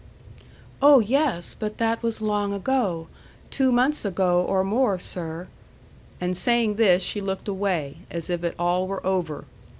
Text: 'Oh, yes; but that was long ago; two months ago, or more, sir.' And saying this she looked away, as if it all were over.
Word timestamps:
'Oh, 0.81 0.99
yes; 0.99 1.53
but 1.53 1.77
that 1.77 2.01
was 2.01 2.23
long 2.23 2.53
ago; 2.53 3.07
two 3.51 3.71
months 3.71 4.03
ago, 4.03 4.41
or 4.43 4.63
more, 4.63 4.97
sir.' 4.97 5.47
And 6.19 6.35
saying 6.35 6.73
this 6.77 7.03
she 7.03 7.21
looked 7.21 7.47
away, 7.47 7.97
as 8.09 8.27
if 8.27 8.43
it 8.43 8.55
all 8.57 8.87
were 8.87 9.05
over. 9.05 9.45